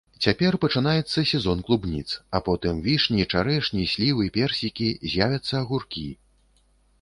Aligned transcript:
Цяпер 0.25 0.53
пачынаецца 0.63 1.19
сезон 1.31 1.59
клубніц, 1.67 2.07
а 2.39 2.41
потым 2.47 2.79
вішні, 2.87 3.27
чарэшні, 3.35 3.85
слівы, 3.93 4.27
персікі, 4.39 4.89
з'явяцца 5.13 5.53
агуркі. 5.61 6.09